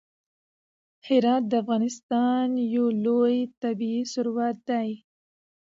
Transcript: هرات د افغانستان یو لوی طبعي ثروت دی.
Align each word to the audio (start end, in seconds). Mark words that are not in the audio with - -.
هرات 1.07 1.43
د 1.51 1.53
افغانستان 1.63 2.47
یو 2.75 2.85
لوی 3.05 3.37
طبعي 3.61 3.99
ثروت 4.13 4.57
دی. 4.69 4.89